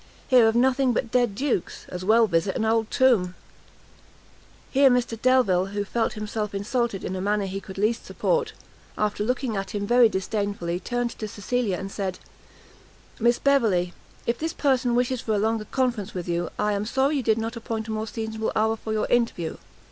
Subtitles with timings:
[0.29, 3.35] hear of nothing but dead dukes; as well visit an old tomb."
[4.71, 8.53] Here Mr Delvile, who felt himself insulted in a manner he could least support,
[8.97, 12.17] after looking at him very disdainfully, turned to Cecilia, and said
[13.19, 13.93] "Miss Beverley,
[14.25, 17.37] if this person wishes for a longer conference with you, I am sorry you did
[17.37, 19.57] not appoint a more seasonable hour for your interview."